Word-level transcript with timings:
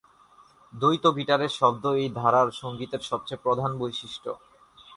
দ্বৈত 0.73 1.05
গিটারের 1.17 1.51
শব্দ 1.59 1.83
এই 2.01 2.09
ধারার 2.19 2.47
সঙ্গীতের 2.51 3.01
সবচেয়ে 3.01 3.43
প্রধান 3.45 3.71
বৈশিষ্ট্য। 3.79 4.29